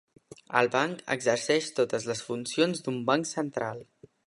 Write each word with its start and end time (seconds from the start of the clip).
El 0.61 0.69
banc 0.75 1.03
exerceix 1.15 1.67
totes 1.81 2.09
les 2.13 2.25
funcions 2.31 2.83
d'un 2.87 3.01
banc 3.13 3.31
central. 3.37 3.87